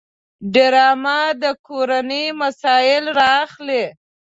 ډرامه 0.53 1.19
د 1.41 1.43
کورنۍ 1.67 2.25
مسایل 2.41 3.05
راخلي 3.21 3.83